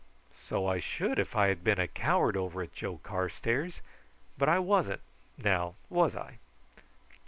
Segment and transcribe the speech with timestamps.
[0.33, 3.81] "So I should if I had been a coward over it, Joe Carstairs;
[4.35, 5.01] but I wasn't
[5.37, 6.39] now was I?"